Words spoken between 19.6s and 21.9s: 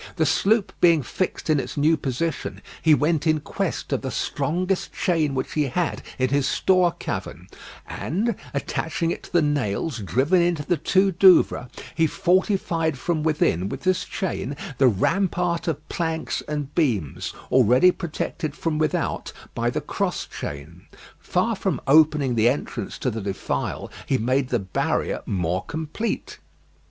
the cross chain. Far from